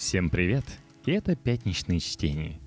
[0.00, 0.64] Всем привет!
[1.04, 2.58] И это пятничные чтения,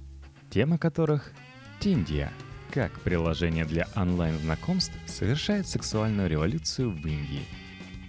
[0.52, 1.34] тема которых
[1.80, 2.32] Тиндия.
[2.72, 7.42] Как приложение для онлайн-знакомств совершает сексуальную революцию в Индии.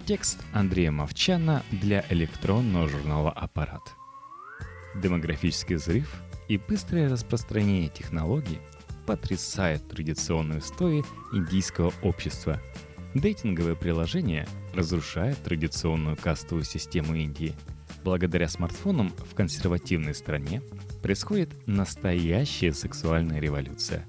[0.05, 3.81] Текст Андрея Мовчана для электронного журнала «Аппарат».
[4.95, 8.59] Демографический взрыв и быстрое распространение технологий
[9.07, 11.03] потрясают традиционные устои
[11.33, 12.61] индийского общества.
[13.15, 17.55] Дейтинговые приложения разрушают традиционную кастовую систему Индии–
[18.05, 20.61] Благодаря смартфонам в консервативной стране
[21.03, 24.05] происходит настоящая сексуальная революция.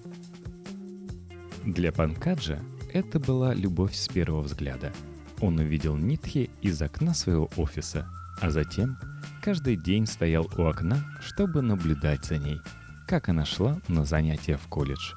[1.64, 2.60] Для Панкаджа
[2.94, 4.92] это была любовь с первого взгляда.
[5.40, 8.06] Он увидел Нитхи из окна своего офиса,
[8.42, 8.98] а затем
[9.42, 12.60] каждый день стоял у окна, чтобы наблюдать за ней,
[13.08, 15.14] как она шла на занятия в колледж.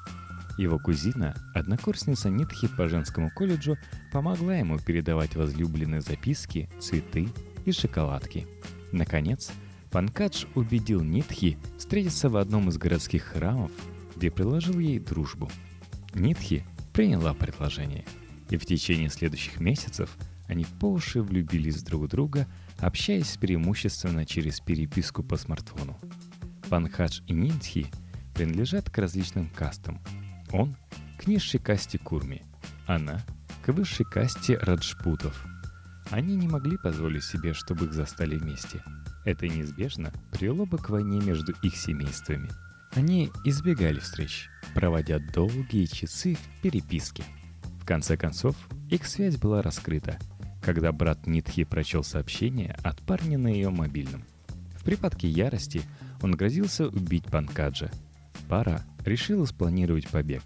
[0.57, 3.77] Его кузина, однокурсница Нитхи по женскому колледжу,
[4.13, 7.29] помогла ему передавать возлюбленные записки, цветы
[7.65, 8.47] и шоколадки.
[8.91, 9.51] Наконец,
[9.91, 13.71] Панкадж убедил Нитхи встретиться в одном из городских храмов,
[14.15, 15.49] где предложил ей дружбу.
[16.13, 18.05] Нитхи приняла предложение,
[18.49, 20.15] и в течение следующих месяцев
[20.47, 25.97] они по уши влюбились друг в друга, общаясь преимущественно через переписку по смартфону.
[26.69, 27.87] Панкадж и Нитхи
[28.33, 29.99] принадлежат к различным кастам.
[30.51, 30.75] Он—
[31.19, 32.43] к низшей касте Курми,
[32.87, 33.23] она—
[33.65, 35.45] к высшей касте Раджпутов—
[36.11, 38.81] они не могли позволить себе, чтобы их застали вместе.
[39.25, 42.49] Это неизбежно привело бы к войне между их семействами.
[42.93, 47.23] Они избегали встреч, проводя долгие часы в переписке.
[47.81, 48.55] В конце концов,
[48.89, 50.17] их связь была раскрыта,
[50.61, 54.23] когда брат Нитхи прочел сообщение от парня на ее мобильном.
[54.75, 55.83] В припадке ярости
[56.21, 57.91] он грозился убить Панкаджа.
[58.47, 60.41] Пара решила спланировать побег.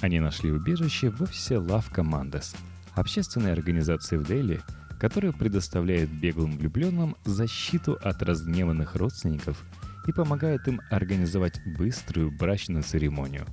[0.00, 2.56] Они нашли убежище в офисе Love Commandos,
[2.94, 4.60] общественной организации в Дели,
[5.04, 9.62] которая предоставляет беглым влюбленным защиту от разгневанных родственников
[10.06, 13.44] и помогает им организовать быструю брачную церемонию.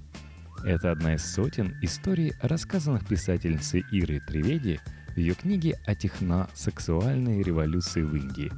[0.64, 4.80] Это одна из сотен историй, рассказанных писательницей Ирой Треведи
[5.14, 8.50] в ее книге о техно-сексуальной революции в Индии.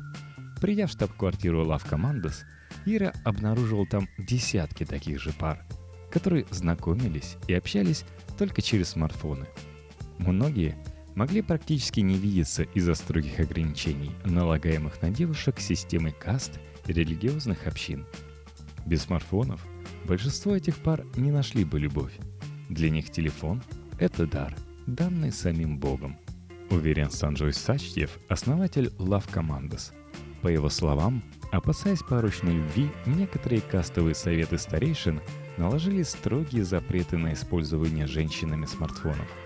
[0.61, 2.43] Придя в штаб-квартиру Love Commandos,
[2.85, 5.65] Ира обнаружила там десятки таких же пар,
[6.11, 8.05] которые знакомились и общались
[8.37, 9.47] только через смартфоны.
[10.19, 10.75] Многие–
[11.15, 18.05] могли практически не видеться из-за строгих ограничений, налагаемых на девушек системой каст и религиозных общин.
[18.85, 19.65] Без смартфонов
[20.05, 22.13] большинство этих пар не нашли бы любовь.
[22.69, 23.61] Для них телефон–
[23.99, 24.55] это дар,
[24.87, 26.17] данный самим Богом.
[26.69, 29.91] Уверен Санджой Сачтьев, основатель Love Commandos.
[30.41, 35.21] По его словам, опасаясь порочной любви, некоторые кастовые советы старейшин
[35.57, 39.27] наложили строгие запреты на использование женщинами смартфонов–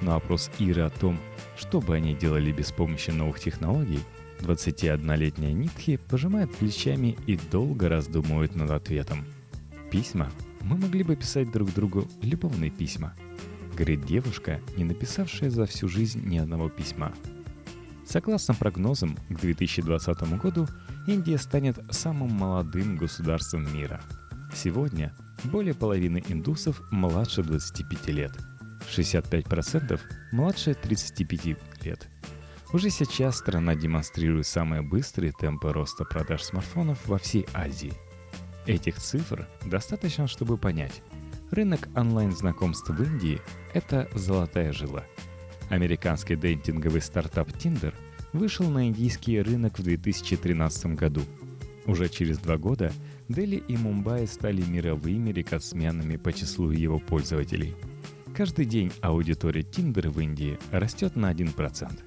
[0.00, 1.18] на вопрос Иры о том,
[1.56, 4.00] что бы они делали без помощи новых технологий,
[4.40, 9.24] 21-летняя Нитхи пожимает плечами и долго раздумывает над ответом.
[9.90, 10.30] «Письма?
[10.60, 13.14] Мы могли бы писать друг другу любовные письма»,
[13.74, 17.12] говорит девушка, не написавшая за всю жизнь ни одного письма.
[18.06, 20.66] Согласно прогнозам, к 2020 году
[21.06, 24.02] Индия станет самым молодым государством мира.
[24.54, 28.32] Сегодня более половины индусов младше 25 лет–
[28.88, 30.00] 65%
[30.32, 32.08] младше 35 лет.
[32.72, 37.92] Уже сейчас страна демонстрирует самые быстрые темпы роста продаж смартфонов во всей Азии.
[38.66, 41.02] Этих цифр достаточно, чтобы понять.
[41.52, 43.40] Рынок онлайн-знакомств в Индии–
[43.74, 45.04] это золотая жила.
[45.70, 47.94] Американский дейтинговый стартап Tinder
[48.32, 51.22] вышел на индийский рынок в 2013 году.
[51.86, 52.92] Уже через два года
[53.28, 57.76] Дели и Мумбаи стали мировыми рекордсменами по числу его пользователей–
[58.34, 62.00] Каждый день аудитория Tinder в Индии растет на 1%.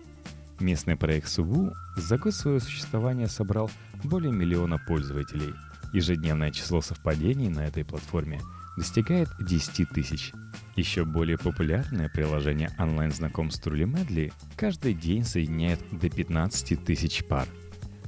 [0.59, 3.71] Местный проект Субу за год своего существования собрал
[4.03, 5.53] более миллиона пользователей.
[5.93, 8.41] Ежедневное число совпадений на этой платформе
[8.75, 10.33] достигает 10 тысяч.
[10.75, 17.47] Еще более популярное приложение онлайн-знакомств Truly Madly каждый день соединяет до 15 тысяч пар.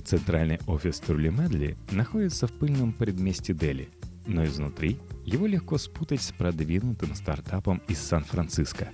[0.04, 3.90] Центральный офис Truly Madly находится в пыльном предместе Дели,
[4.30, 8.90] но изнутри его легко спутать с продвинутым стартапом из Сан-Франциско.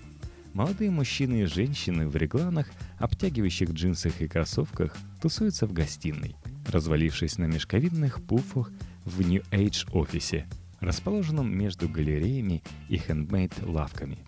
[0.53, 2.67] Молодые мужчины и женщины в регланах,
[2.97, 6.35] обтягивающих джинсах и кроссовках тусуются в гостиной,
[6.67, 8.71] развалившись на мешковидных пуфах
[9.03, 10.47] в New Age офисе,
[10.79, 14.19] расположенном между галереями и хендмейд-лавками.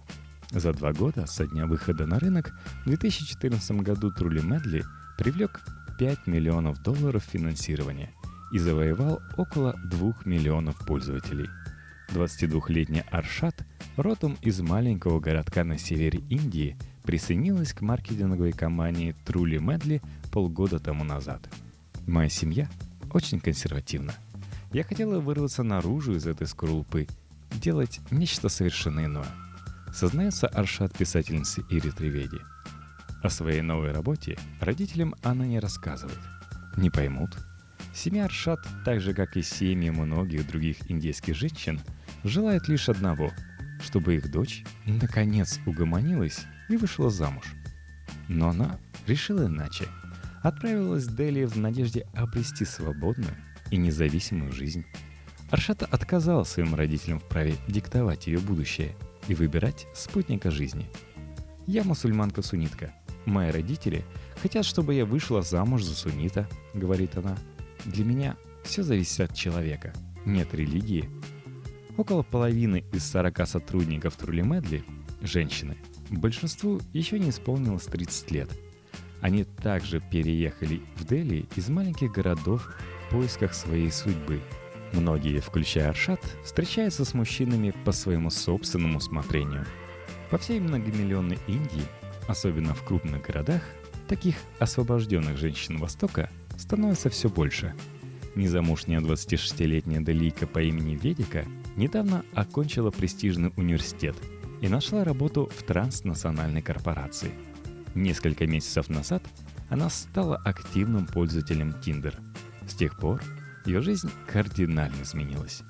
[0.51, 2.53] За два года со дня выхода на рынок
[2.83, 4.83] в 2014 году Трули Медли
[5.17, 5.61] привлек
[5.97, 8.11] 5 миллионов долларов финансирования
[8.51, 11.49] и завоевал около 2 миллионов пользователей–
[12.09, 13.65] 22-летняя Аршат,
[13.95, 20.01] родом из маленького городка на севере Индии, присоединилась к маркетинговой компании Truly Medley
[20.31, 21.41] полгода тому назад.
[22.05, 22.69] «Моя семья
[23.11, 24.13] очень консервативно.
[24.71, 27.07] Я хотела вырваться наружу из этой скорлупы,
[27.51, 29.27] делать нечто совершенно иное.
[29.93, 32.39] Сознается Аршат писательницы Ири Треведи.
[33.23, 36.19] О своей новой работе родителям она не рассказывает.
[36.75, 37.37] Не поймут.
[37.97, 41.81] Семья Аршат, так же как и семьи многих других индейских женщин,
[42.23, 43.31] желает лишь одного–
[43.81, 47.45] чтобы их дочь наконец угомонилась и вышла замуж.
[48.27, 49.85] Но она решила иначе.
[50.43, 53.35] Отправилась в Дели в надежде обрести свободную
[53.71, 54.85] и независимую жизнь.
[55.49, 58.95] Аршата отказала своим родителям в праве диктовать ее будущее
[59.27, 60.87] и выбирать спутника жизни.
[61.65, 62.93] «Я мусульманка-суннитка.
[63.25, 64.05] Мои родители
[64.41, 67.37] хотят, чтобы я вышла замуж за суннита»,— говорит она.
[67.85, 69.93] «Для меня все зависит от человека.
[70.25, 71.09] Нет религии,
[71.97, 74.83] Около половины из 40 сотрудников Трули Медли–
[75.23, 75.77] женщины.
[76.11, 78.49] Большинству еще не исполнилось 30 лет.
[79.19, 82.71] Они также переехали в Дели из маленьких городов
[83.07, 84.41] в поисках своей судьбы.
[84.93, 89.65] Многие, включая Аршат, встречаются с мужчинами по своему собственному усмотрению.
[90.29, 91.83] По всей многомиллионной Индии,
[92.27, 93.63] особенно в крупных городах,
[94.07, 96.29] таких освобожденных женщин Востока
[96.67, 97.73] становится все больше.
[98.35, 101.45] Незамужняя 26-летняя Делийка по имени Ведика–
[101.77, 104.15] недавно окончила престижный университет
[104.61, 107.31] и нашла работу в транснациональной корпорации.
[107.95, 109.23] Несколько месяцев назад
[109.69, 112.15] она стала активным пользователем Tinder.
[112.67, 113.21] С тех пор
[113.65, 115.61] ее жизнь кардинально изменилась.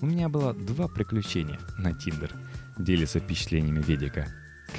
[0.00, 2.32] У меня было два приключения на Tinder,
[2.78, 4.26] делится впечатлениями Ведика.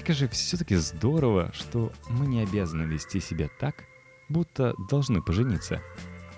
[0.06, 3.86] Как же все-таки здорово, что мы не обязаны вести себя так,
[4.34, 5.82] будто должны пожениться.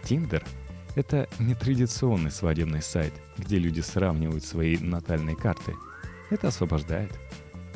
[0.03, 0.45] Tinder—
[0.95, 5.73] это не традиционный свадебный сайт, где люди сравнивают свои натальные карты.
[6.29, 7.11] Это освобождает.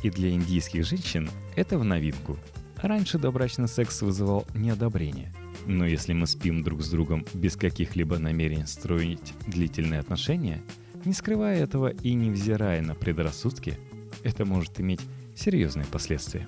[0.04, 2.38] И для индийских женщин это в новинку.
[2.77, 5.33] Раньше добрачный секс вызывал неодобрение.
[5.66, 10.62] Но если мы спим друг с другом без каких-либо намерений строить длительные отношения,
[11.04, 13.77] не скрывая этого и не взирая на предрассудки,
[14.24, 15.01] это может иметь
[15.36, 16.48] серьезные последствия.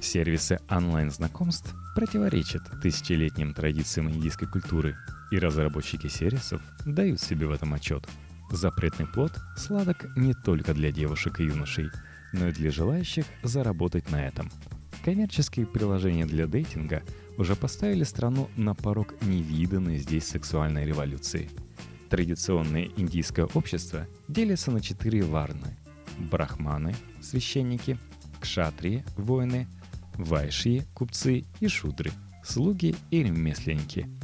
[0.00, 4.96] Сервисы онлайн-знакомств противоречат тысячелетним традициям индийской культуры–
[5.30, 8.06] и разработчики сервисов дают себе в этом отчет.
[8.50, 11.90] Запретный плод сладок не только для девушек и юношей,
[12.32, 14.50] но и для желающих заработать на этом.
[15.04, 17.02] Коммерческие приложения для дейтинга
[17.38, 21.48] уже поставили страну на порог невиданной здесь сексуальной революции.
[22.10, 25.76] Традиционное индийское общество делится на четыре варны–
[26.18, 27.98] брахманы– священники,
[28.40, 29.68] кшатрии– воины,
[30.24, 32.12] вайши– купцы и шудры–
[32.44, 34.08] слуги и ремесленники–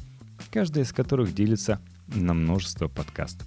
[0.50, 3.46] каждая из которых делится на множество подкастов.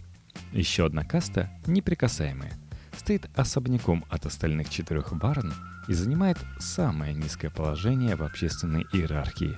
[0.52, 2.54] Еще одна каста, неприкасаемая,
[2.96, 5.54] стоит особняком от остальных четырех барн
[5.88, 9.58] и занимает самое низкое положение в общественной иерархии.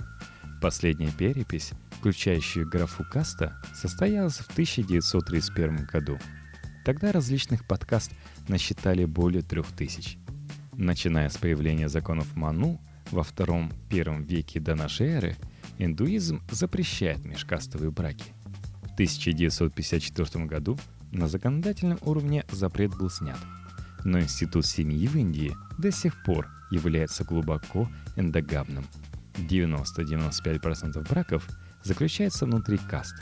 [0.62, 6.20] Последняя перепись, включающая графу каста, состоялась в 1931 году.
[6.86, 8.12] Тогда различных подкаст
[8.48, 10.18] насчитали более трех тысяч.
[10.74, 12.80] Начиная с появления законов Ману
[13.12, 15.36] во втором-первом веке до нашей эры–
[15.84, 18.34] Индуизм запрещает межкастовые браки.
[18.84, 20.78] В 1954 году
[21.12, 23.40] на законодательном уровне запрет был снят.
[24.04, 28.86] Но институт семьи в Индии до сих пор является глубоко эндогамным.
[29.38, 31.50] 90-95% браков
[31.84, 33.16] заключается внутри каст.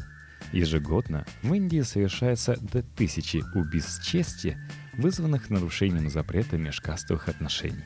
[0.52, 4.58] Ежегодно в Индии совершается до тысячи убийств чести,
[5.00, 7.86] вызванных нарушением запрета межкастовых отношений.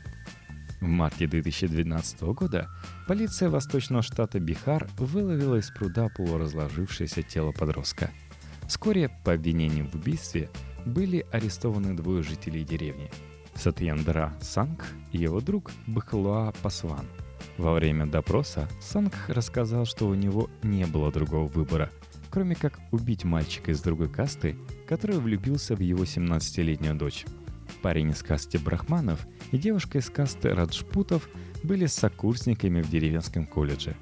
[0.82, 2.67] В марте 2012 года
[3.08, 8.12] полиция восточного штата Бихар выловила из пруда полуразложившееся тело подростка.
[8.67, 10.50] Вскоре по обвинению в убийстве
[10.86, 13.12] были арестованы двое жителей деревни–
[13.55, 17.05] Сатьяндра Санг и его друг Бхлуа Пасван.
[17.58, 21.91] Во время допроса Санг рассказал, что у него не было другого выбора,
[22.32, 27.25] кроме как убить мальчика из другой касты, который влюбился в его 17-летнюю дочь.
[27.81, 31.27] Парень из касты брахманов и девушка из касты раджпутов
[31.63, 33.95] были сокурсниками в деревенском колледже.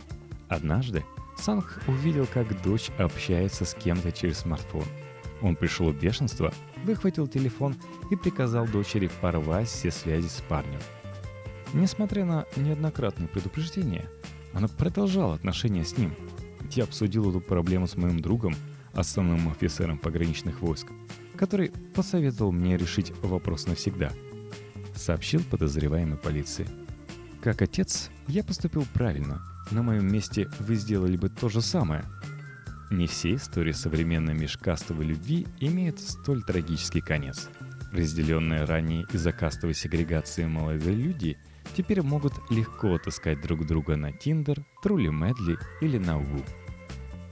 [0.49, 1.03] Однажды
[1.37, 4.83] Санг увидел, как дочь общается с кем-то через смартфон.
[5.41, 6.53] Он пришел в бешенство,
[6.85, 7.75] выхватил телефон
[8.11, 10.79] и приказал дочери порвать все связи с парнем.
[11.73, 14.07] Несмотря на неоднократные предупреждения,
[14.53, 16.13] она продолжала отношения с ним.
[16.71, 18.55] Я обсудил эту проблему с моим другом,
[18.93, 20.87] основным офицером пограничных войск,
[21.35, 24.11] который посоветовал мне решить вопрос навсегда,
[24.95, 26.67] сообщил подозреваемый полиции.
[27.41, 29.41] Как отец, я поступил правильно.
[29.71, 32.03] На моем месте вы сделали бы то же самое.
[32.91, 37.49] Не все истории современной межкастовой любви имеют столь трагический конец.
[37.91, 41.37] Разделенные ранее из-за кастовой сегрегации молодые люди
[41.75, 46.43] теперь могут легко отыскать друг друга на Tinder, Трули Медли или на Ву.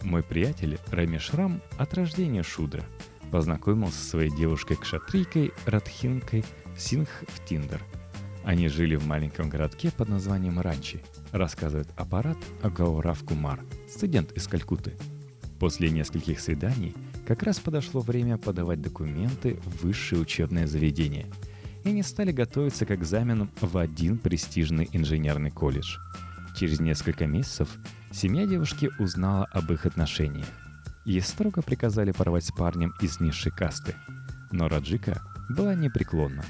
[0.04, 2.84] Мой приятель Рамеш Рам от рождения шудра.
[3.32, 6.44] Познакомился со своей девушкой-кшатрийкой Радхинкой
[6.78, 7.82] Сингх в Тиндер.
[8.44, 11.02] Они жили в маленьком городке под названием Ранчи,
[11.32, 14.94] рассказывает аппарат Агаурав Кумар, студент из Калькутты.
[15.60, 16.96] После нескольких свиданий
[17.28, 21.28] как раз подошло время подавать документы в высшее учебное заведение.
[21.84, 25.98] И они стали готовиться к экзаменам в один престижный инженерный колледж.
[26.58, 27.70] Через несколько месяцев
[28.12, 30.48] Семья девушки узнала об их отношениях.
[31.06, 33.96] Ей строго приказали порвать с парнем из низшей касты.
[34.52, 36.44] Но Раджика была непреклонна.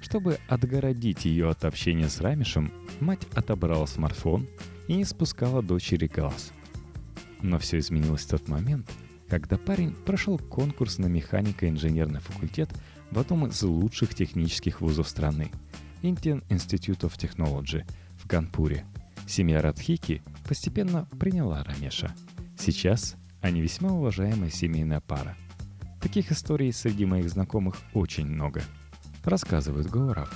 [0.00, 4.48] Чтобы отгородить ее от общения с Рамишем, мать отобрала смартфон
[4.88, 6.52] и не спускала дочери глаз.
[7.40, 8.90] Но все изменилось в тот момент,
[9.28, 12.70] когда парень прошел конкурс на механико-инженерный факультет
[13.10, 15.50] в одном из лучших технических вузов страны–
[16.02, 17.84] Indian Institute of Technology
[18.18, 18.84] в Ганпуре.
[19.26, 22.14] Семья Радхики постепенно приняла Рамеша.
[22.58, 25.36] Сейчас они весьма уважаемая семейная пара.
[26.00, 28.62] Таких историй среди моих знакомых очень много.
[29.24, 30.32] Рассказывает Гаурав.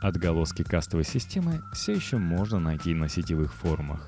[0.00, 4.06] Отголоски кастовой системы все еще можно найти на сетевых форумах.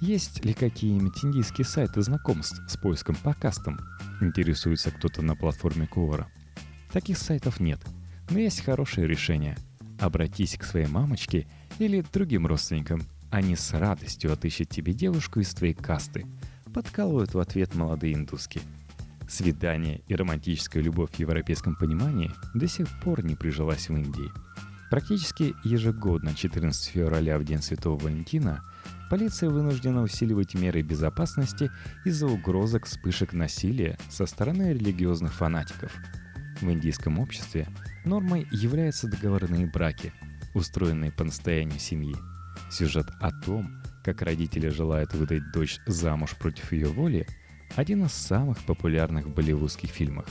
[0.00, 3.80] Есть ли какие-нибудь индийские сайты знакомств с поиском по кастам?
[4.20, 6.28] Интересуется кто-то на платформе Ковара.
[6.92, 7.80] Таких сайтов нет,
[8.30, 9.56] но есть хорошее решение.
[9.98, 11.48] Обратись к своей мамочке
[11.80, 16.26] или другим родственникам– они с радостью отыщут тебе девушку из твоей касты.
[16.72, 18.60] Подкалывают в ответ молодые индуски.
[19.28, 24.30] Свидание и романтическая любовь в европейском понимании до сих пор не прижилась в Индии.
[24.90, 28.64] Практически ежегодно 14 февраля в День Святого Валентина
[29.10, 31.70] полиция вынуждена усиливать меры безопасности
[32.06, 35.92] из-за угрозок вспышек насилия со стороны религиозных фанатиков.
[36.62, 37.68] В индийском обществе
[38.06, 40.14] нормой являются договорные браки,
[40.54, 42.16] устроенные по настоянию семьи–
[42.70, 47.26] Сюжет о том, как родители желают выдать дочь замуж против ее воли,
[47.76, 50.26] один из самых популярных болливудских фильмах.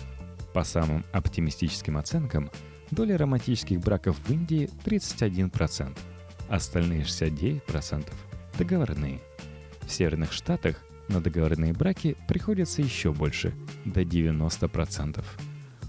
[0.53, 2.49] По самым оптимистическим оценкам,
[2.91, 5.97] доля романтических браков в Индии 31%,
[6.49, 8.07] остальные 69%–
[8.57, 9.19] договорные.
[9.81, 10.77] В Северных Штатах
[11.07, 13.53] на договорные браки приходится еще больше–
[13.85, 15.23] до 90%.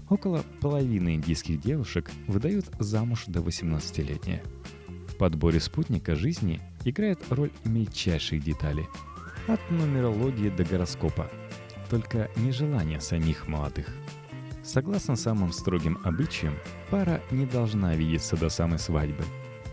[0.09, 4.41] Около половины индийских девушек выдают замуж до 18-летия–
[5.19, 8.87] подборе спутника жизни играет роль мельчайшие детали.
[9.47, 11.29] От нумерологии до гороскопа.
[11.89, 13.87] Только нежелание самих молодых.
[14.63, 16.55] Согласно самым строгим обычаям,
[16.89, 19.23] пара не должна видеться до самой свадьбы.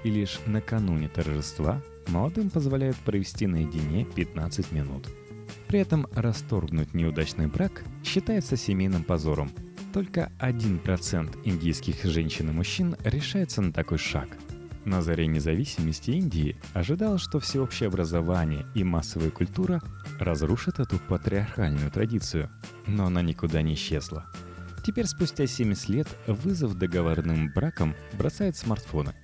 [0.02, 5.06] И лишь накануне торжества молодым позволяют провести наедине 15 минут.
[5.68, 9.50] При этом расторгнуть неудачный брак считается семейным позором.
[9.92, 14.28] Только 1% индийских женщин и мужчин решается на такой шаг–
[14.86, 19.82] на заре независимости Индии ожидалось, что всеобщее образование и массовая культура
[20.18, 22.48] разрушат эту патриархальную традицию,
[22.86, 24.26] но она никуда не исчезла.
[24.86, 29.14] Теперь, спустя 70 лет, вызов договорным бракам бросают смартфоны.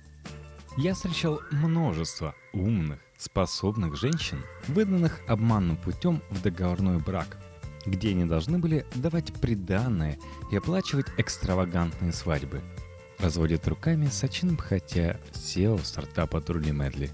[0.77, 7.37] Я встречал множество умных, способных женщин, выданных обманным путем в договорной брак,
[7.85, 10.17] где они должны были давать приданное
[10.51, 12.61] и оплачивать экстравагантные свадьбы–
[13.19, 17.09] Разводит руками Сачин Бхатя, CEO стартапа Truly Madly.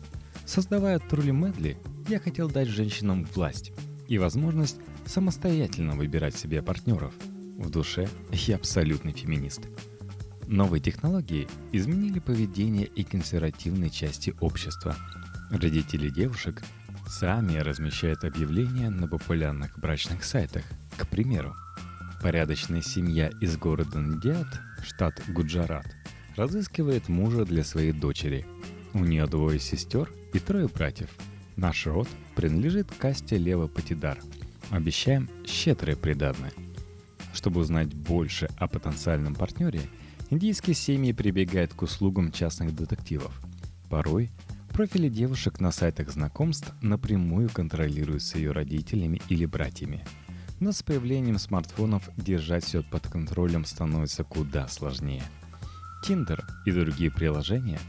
[0.46, 3.72] Создавая Truly Madly, я хотел дать женщинам власть
[4.08, 7.14] и возможность самостоятельно выбирать себе партнеров.
[7.58, 9.62] В душе я абсолютный феминист.
[10.48, 14.96] Новые технологии изменили поведение и консервативной части общества.
[15.52, 16.64] Родители девушек
[17.08, 20.64] сами размещают объявления на популярных брачных сайтах.
[20.98, 21.56] К примеру,
[22.22, 24.48] порядочная семья из города Ндиат,
[24.84, 25.96] штат Гуджарат,
[26.36, 28.46] разыскивает мужа для своей дочери.
[28.94, 31.10] У нее двое сестер и трое братьев.
[31.56, 34.20] Наш род принадлежит касте Лева Патидар.
[34.70, 36.54] Обещаем щедрое приданное.
[37.34, 39.82] Чтобы узнать больше о потенциальном партнере,
[40.30, 43.40] индийские семьи прибегают к услугам частных детективов.
[43.90, 44.32] Порой
[44.70, 50.06] профили девушек на сайтах знакомств напрямую контролируются ее родителями или братьями.
[50.60, 55.24] Но с появлением смартфонов держать все под контролем становится куда сложнее–
[56.02, 57.80] Tinder и другие приложения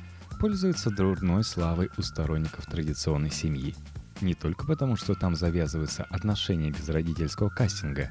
[0.41, 3.75] пользуются дурной славой у сторонников традиционной семьи.
[4.21, 8.11] Не только потому, что там завязываются отношения без родительского кастинга.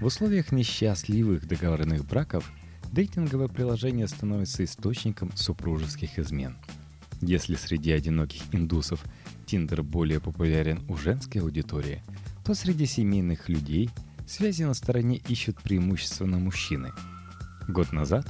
[0.00, 2.50] В условиях несчастливых договорных браков
[2.92, 6.56] дейтинговое приложение становится источником супружеских измен.
[7.20, 9.02] Если среди одиноких индусов
[9.46, 12.02] Tinder более популярен у женской аудитории,
[12.48, 13.90] то среди семейных людей
[14.26, 16.92] связи на стороне ищут преимущественно мужчины.
[17.68, 18.26] Год назад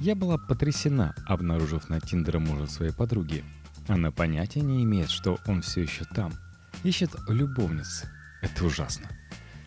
[0.00, 3.44] я была потрясена, обнаружив на Тиндере мужа своей подруги.
[3.86, 6.32] Она понятия не имеет, что он все еще там.
[6.82, 8.04] Ищет любовниц.
[8.40, 9.06] Это ужасно.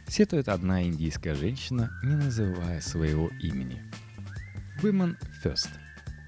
[0.07, 3.83] сетует одна индийская женщина, не называя своего имени.
[4.81, 5.69] Women First.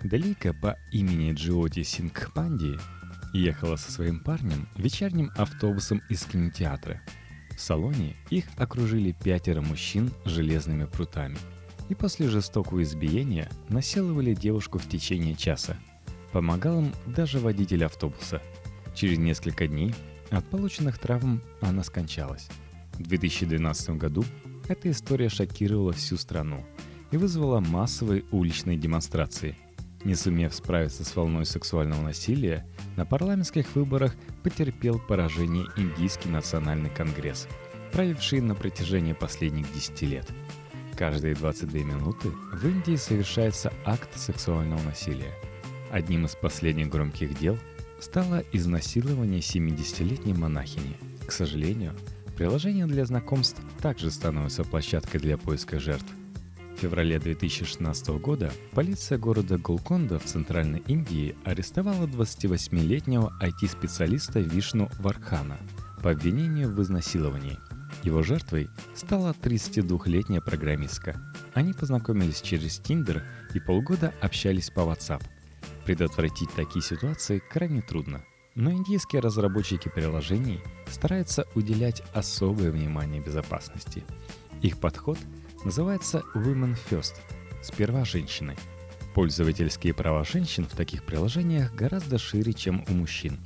[0.04, 2.78] Далика по имени Джиоти Сингхпанди
[3.34, 7.02] ехала со своим парнем вечерним автобусом из кинотеатра.
[7.56, 11.38] В салоне их окружили пятеро мужчин железными прутами
[11.90, 15.78] и после жестокого избиения насиловали девушку в течение часа.
[16.32, 18.42] Помогал им даже водитель автобуса.
[18.96, 19.94] Через несколько дней
[20.32, 22.50] от полученных травм она скончалась.
[22.94, 24.24] В 2012 году
[24.68, 26.64] эта история шокировала всю страну
[27.12, 29.56] и вызвала массовые уличные демонстрации.
[30.04, 37.48] Не сумев справиться с волной сексуального насилия, на парламентских выборах потерпел поражение Индийский национальный конгресс,
[37.92, 40.28] правивший на протяжении последних 10 лет.
[40.96, 45.34] Каждые 22 минуты в Индии совершается акт сексуального насилия.
[45.92, 47.58] Одним из последних громких дел
[48.00, 50.96] стало изнасилование 70-летней монахини.
[51.26, 51.94] К сожалению,
[52.36, 56.12] Приложение для знакомств также становится площадкой для поиска жертв.
[56.84, 65.58] Феврале 2016 года полиция города Голконда в Центральной Индии арестовала 28-летнего IT-специалиста Вишну Вархана
[66.04, 67.58] по обвинению в изнасиловании.
[68.04, 71.16] Его жертвой стала 32-летняя программистка.
[71.54, 73.22] Они познакомились через Tinder
[73.54, 75.24] и полгода общались по WhatsApp.
[75.86, 78.26] Предотвратить такие ситуации крайне трудно–
[78.56, 84.04] но индийские разработчики приложений стараются уделять особое внимание безопасности.
[84.62, 85.18] Их подход
[85.66, 87.16] называется Women First–
[87.62, 88.56] «Сперва женщины».
[89.16, 93.38] Пользовательские права женщин в таких приложениях гораздо шире, чем у мужчин.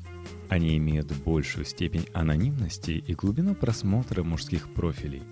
[0.50, 5.24] Они имеют большую степень анонимности и глубину просмотра мужских профилей.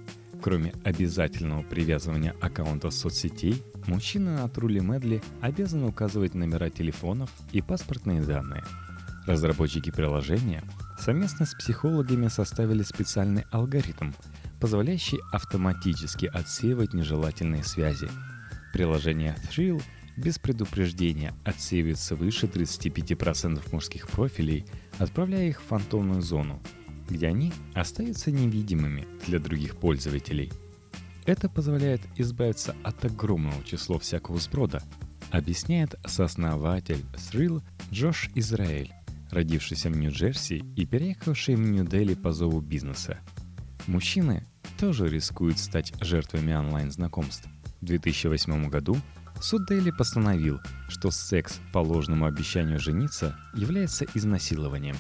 [0.41, 8.21] Кроме обязательного привязывания аккаунта соцсетей, мужчины на Трули Медли обязаны указывать номера телефонов и паспортные
[8.21, 8.63] данные–
[9.25, 10.63] Разработчики приложения
[10.99, 14.11] совместно с психологами составили специальный алгоритм,
[14.59, 18.09] позволяющий автоматически отсеивать нежелательные связи.
[18.73, 19.81] Приложение Thrill
[20.17, 24.65] без предупреждения отсеивает свыше 35% мужских профилей,
[24.97, 26.61] отправляя их в фантомную зону,
[27.09, 30.51] где они остаются невидимыми для других пользователей.
[31.25, 34.81] Это позволяет избавиться от огромного числа всякого сброда,
[35.31, 38.93] объясняет сооснователь Thrill Джош Израиль
[39.35, 43.19] родившийся в Нью-Джерси и переехавший в Нью-Дели по зову бизнеса.
[43.87, 44.43] Мужчины
[44.79, 47.47] тоже рискуют стать жертвами онлайн-знакомств.
[47.81, 48.97] В 2008 году
[49.39, 54.95] суд Дели постановил, что секс по ложному обещанию жениться является изнасилованием.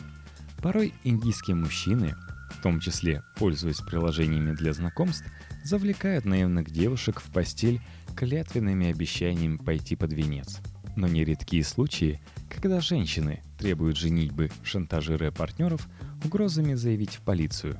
[0.61, 2.15] Порой индийские мужчины,
[2.51, 5.25] в том числе пользуясь приложениями для знакомств,
[5.63, 7.81] завлекают наивных девушек в постель
[8.15, 10.59] клятвенными обещаниями пойти под венец.
[10.95, 15.87] Но нередкие случаи, когда женщины требуют женитьбы, шантажируя партнеров,
[16.23, 17.79] угрозами заявить в полицию.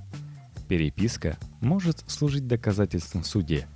[0.67, 3.67] Переписка может служить доказательством в суде.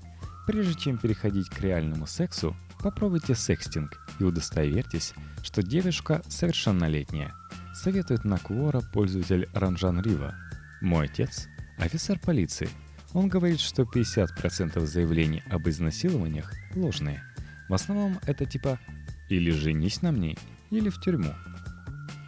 [0.47, 7.33] Прежде чем переходить к реальному сексу, попробуйте секстинг и удостоверьтесь, что девушка совершеннолетняя.
[7.75, 10.33] Советует Наквора пользователь Ранжан Рива.
[10.81, 11.47] Мой отец–
[11.77, 12.69] офицер полиции.
[13.13, 17.23] Он говорит, что 50% заявлений об изнасилованиях ложные.
[17.67, 18.79] В основном это типа
[19.29, 20.35] «или женись на мне,
[20.71, 21.33] или в тюрьму».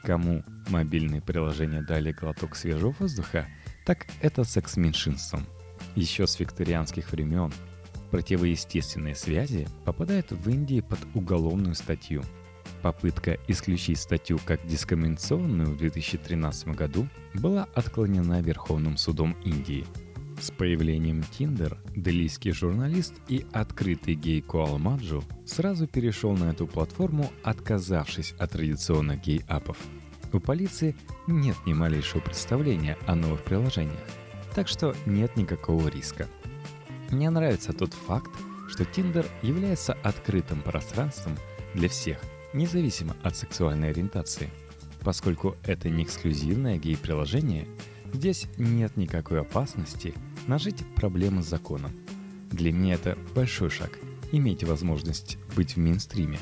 [0.03, 3.47] Кому мобильные приложения дали глоток свежего воздуха,
[3.85, 5.45] так это секс меньшинством.
[5.95, 7.51] Еще с викторианских времен
[8.11, 12.23] противоестественные связи попадают в Индии под уголовную статью.
[12.81, 19.85] Попытка исключить статью как дискриминационную в 2013 году была отклонена Верховным судом Индии.
[20.41, 27.31] С появлением Tinder делийский журналист и открытый гей Куал Маджу сразу перешел на эту платформу,
[27.43, 29.77] отказавшись от традиционных гей-апов.
[30.33, 30.95] У полиции
[31.27, 33.99] нет ни малейшего представления о новых приложениях,
[34.55, 36.27] так что нет никакого риска.
[37.09, 38.31] Мне нравится тот факт,
[38.69, 41.37] что Tinder является открытым пространством
[41.73, 42.17] для всех,
[42.53, 44.49] независимо от сексуальной ориентации.
[45.01, 47.67] Поскольку это не эксклюзивное гей-приложение,
[48.13, 50.13] здесь нет никакой опасности
[50.47, 51.91] нажить проблемы с законом.
[52.51, 53.97] Для меня это большой шаг–
[54.31, 56.39] иметь возможность быть в мейнстриме.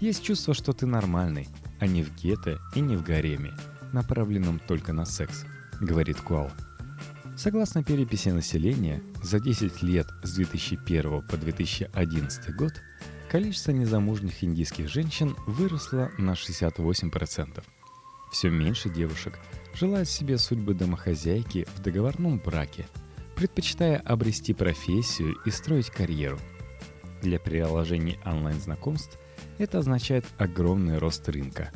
[0.00, 1.48] Есть чувство, что ты нормальный,
[1.80, 3.52] а не в гетто и не в гареме,
[3.92, 5.44] направленном только на секс,
[5.80, 6.50] говорит Куал.
[7.36, 12.72] Согласно переписи населения, за 10 лет с 2001 по 2011 год
[13.28, 17.62] количество незамужних индийских женщин выросло на 68%.
[18.30, 19.38] Все меньше девушек
[19.74, 22.86] желают себе судьбы домохозяйки в договорном браке,
[23.34, 26.38] предпочитая обрести профессию и строить карьеру.
[27.22, 29.18] Для приложений онлайн-знакомств
[29.58, 31.70] это означает огромный рост рынка.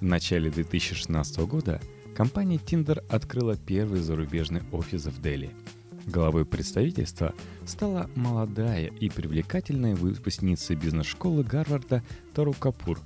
[0.00, 1.80] В начале 2016 года
[2.14, 5.50] компания Tinder открыла первый зарубежный офис в Дели.
[6.06, 7.34] Главой представительства
[7.64, 13.00] стала молодая и привлекательная выпускница бизнес-школы Гарварда Тару Капур.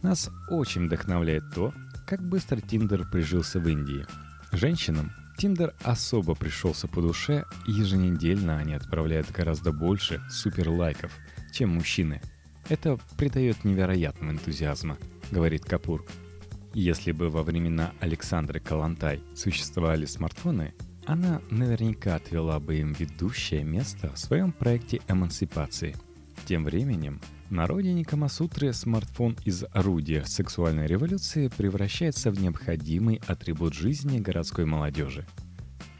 [0.00, 1.74] Нас очень вдохновляет то,
[2.06, 4.06] как быстро Тиндер прижился в Индии.
[4.52, 11.12] Женщинам Тиндер особо пришелся по душе, и еженедельно они отправляют гораздо больше суперлайков,
[11.52, 12.22] чем мужчины.
[12.68, 14.98] Это придает невероятного энтузиазма,
[15.30, 16.04] говорит Капур.
[16.74, 20.74] Если бы во времена Александры Калантай существовали смартфоны,
[21.06, 25.96] она наверняка отвела бы им ведущее место в своем проекте эмансипации.
[26.44, 34.18] Тем временем, на родине Камасутры смартфон из орудия сексуальной революции превращается в необходимый атрибут жизни
[34.18, 35.26] городской молодежи.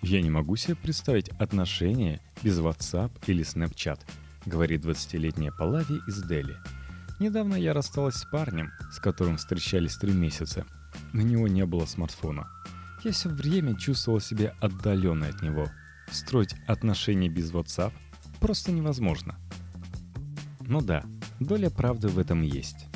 [0.02, 4.00] «Я не могу себе представить отношения без WhatsApp или Snapchat»,
[4.46, 6.56] говорит 20-летняя Палави из Дели.
[7.18, 10.64] «Недавно я рассталась с парнем, с которым встречались три месяца.
[11.12, 12.48] На него не было смартфона.
[13.04, 15.68] Я все время чувствовал себя отдаленной от него.
[16.10, 17.92] Строить отношения без WhatsApp
[18.40, 19.36] просто невозможно.
[20.60, 21.02] Ну да,
[21.40, 22.86] доля правды в этом есть.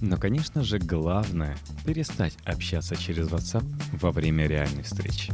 [0.00, 1.56] Но, конечно же, главное—
[1.86, 5.32] перестать общаться через WhatsApp во время реальной встречи.